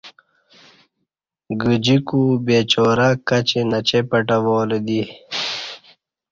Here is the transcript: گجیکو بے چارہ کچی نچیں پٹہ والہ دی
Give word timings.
گجیکو 1.61 2.21
بے 2.45 2.57
چارہ 2.71 3.09
کچی 3.27 3.61
نچیں 3.69 4.05
پٹہ 4.09 4.37
والہ 4.45 4.79
دی 4.85 5.01